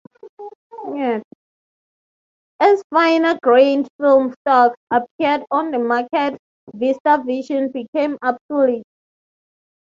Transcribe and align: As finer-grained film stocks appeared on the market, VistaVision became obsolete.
As 2.59 2.81
finer-grained 2.89 3.87
film 3.99 4.33
stocks 4.39 4.75
appeared 4.89 5.43
on 5.51 5.69
the 5.69 5.77
market, 5.77 6.39
VistaVision 6.73 7.71
became 7.71 8.17
obsolete. 8.23 8.83